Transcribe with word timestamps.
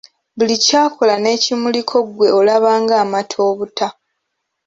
Buli 0.37 0.55
ky’akola 0.63 1.15
n’ekimuliko 1.19 1.95
ggwe 2.07 2.27
olaba 2.39 2.71
ng’amata 2.81 3.37
obuta. 3.49 3.87